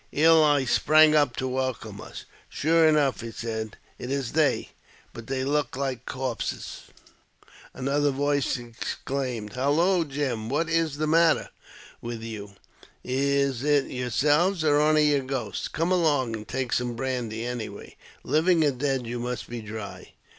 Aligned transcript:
Ely 0.11 0.65
sprang 0.65 1.15
up 1.15 1.35
to 1.35 1.47
welcome 1.47 2.01
us." 2.01 2.25
Sure 2.49 2.87
enough," 2.87 3.19
said 3.35 3.77
he," 3.99 4.03
it 4.03 4.09
is 4.09 4.31
they; 4.31 4.69
but 5.13 5.27
they 5.27 5.43
look 5.45 5.77
like 5.77 6.07
corpses." 6.07 6.85
Another 7.71 8.09
voice 8.09 8.57
exclaimed," 8.57 9.53
Halloo, 9.53 10.03
Jim! 10.05 10.49
what 10.49 10.67
is 10.71 10.97
the 10.97 11.05
matter 11.05 11.49
46 12.01 12.01
AUTOBIOGRAPHY 12.01 12.01
OF 12.01 12.01
with 12.01 12.23
you? 12.23 12.51
Is 13.03 13.63
it 13.63 13.91
yourselves, 13.91 14.63
or 14.63 14.81
only 14.81 15.11
your 15.11 15.21
ghosts? 15.21 15.67
Come 15.67 15.91
along 15.91 16.35
and 16.35 16.47
take 16.47 16.73
some 16.73 16.95
brandy, 16.95 17.45
any 17.45 17.69
way; 17.69 17.95
living 18.23 18.63
or 18.63 18.71
dead, 18.71 19.05
you 19.05 19.19
must 19.19 19.47
be 19.47 19.61
dry." 19.61 20.13